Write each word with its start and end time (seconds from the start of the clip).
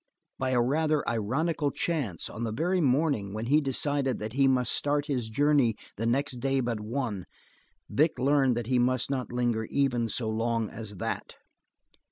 By 0.39 0.49
a 0.49 0.61
rather 0.63 1.07
ironical 1.07 1.69
chance, 1.69 2.27
on 2.27 2.43
the 2.43 2.51
very 2.51 2.81
morning 2.81 3.35
when 3.35 3.45
he 3.45 3.61
decided 3.61 4.17
that 4.17 4.33
he 4.33 4.47
must 4.47 4.71
start 4.71 5.05
his 5.05 5.29
journey 5.29 5.75
the 5.95 6.07
next 6.07 6.39
day 6.39 6.59
but 6.59 6.79
one, 6.79 7.27
Vic 7.87 8.17
learned 8.17 8.57
that 8.57 8.65
he 8.65 8.79
must 8.79 9.11
not 9.11 9.31
linger 9.31 9.65
even 9.65 10.07
so 10.09 10.27
long 10.27 10.71
as 10.71 10.95
that. 10.95 11.35